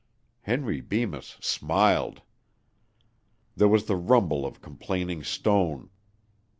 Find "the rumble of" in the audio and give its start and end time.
3.85-4.59